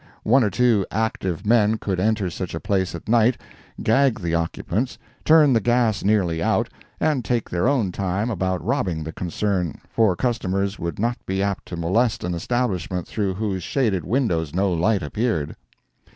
One 0.23 0.43
or 0.43 0.49
two 0.49 0.83
active 0.89 1.45
men 1.45 1.77
could 1.77 1.99
enter 1.99 2.31
such 2.31 2.55
a 2.55 2.59
place 2.59 2.95
at 2.95 3.07
night, 3.07 3.37
gag 3.83 4.19
the 4.19 4.33
occupants, 4.33 4.97
turn 5.23 5.53
the 5.53 5.61
gas 5.61 6.03
nearly 6.03 6.41
out, 6.41 6.69
and 6.99 7.23
take 7.23 7.47
their 7.51 7.67
own 7.67 7.91
time 7.91 8.31
about 8.31 8.65
robbing 8.65 9.03
the 9.03 9.11
concern, 9.13 9.79
for 9.87 10.15
customers 10.15 10.79
would 10.79 10.97
not 10.97 11.23
be 11.27 11.43
apt 11.43 11.67
to 11.67 11.77
molest 11.77 12.23
an 12.23 12.33
establishment 12.33 13.07
through 13.07 13.35
whose 13.35 13.61
shaded 13.61 14.03
windows 14.03 14.55
no 14.55 14.73
light 14.73 15.03
appeared. 15.03 15.55